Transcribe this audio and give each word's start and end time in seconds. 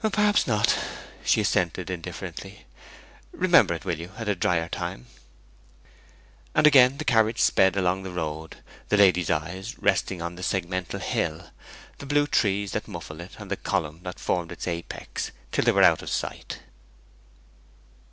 'Perhaps 0.13 0.47
not,' 0.47 0.79
she 1.23 1.41
assented 1.41 1.91
indifferently. 1.91 2.65
'Remember 3.33 3.75
it, 3.75 3.85
will 3.85 3.99
you, 3.99 4.11
at 4.17 4.27
a 4.27 4.33
drier 4.33 4.67
time?' 4.67 5.05
And 6.55 6.65
again 6.65 6.97
the 6.97 7.05
carriage 7.05 7.37
sped 7.39 7.75
along 7.77 8.01
the 8.01 8.09
road, 8.09 8.63
the 8.89 8.97
lady's 8.97 9.29
eyes 9.29 9.77
resting 9.77 10.19
on 10.19 10.37
the 10.37 10.41
segmental 10.41 10.99
hill, 11.01 11.51
the 11.99 12.07
blue 12.07 12.25
trees 12.25 12.71
that 12.71 12.87
muffled 12.87 13.21
it, 13.21 13.33
and 13.37 13.51
the 13.51 13.55
column 13.57 13.99
that 14.01 14.17
formed 14.19 14.51
its 14.51 14.67
apex, 14.67 15.29
till 15.51 15.65
they 15.65 15.71
were 15.71 15.83
out 15.83 16.01
of 16.01 16.09
sight. 16.09 16.61